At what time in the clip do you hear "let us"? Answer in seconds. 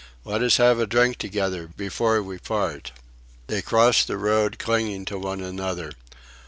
0.25-0.57